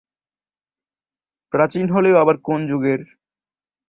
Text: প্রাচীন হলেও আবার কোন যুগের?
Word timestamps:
প্রাচীন 1.53 1.85
হলেও 1.89 2.15
আবার 2.17 2.35
কোন 2.43 2.59
যুগের? 2.67 3.01